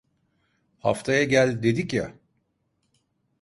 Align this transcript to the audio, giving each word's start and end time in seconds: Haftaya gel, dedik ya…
Haftaya 0.79 1.23
gel, 1.23 1.63
dedik 1.63 1.93
ya… 1.93 2.13